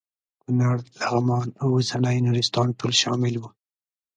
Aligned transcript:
کونړ 0.41 0.75
لغمان 0.99 1.47
او 1.61 1.67
اوسنی 1.75 2.17
نورستان 2.25 2.67
ټول 2.79 2.91
شامل 3.01 3.33
وو. 3.37 3.49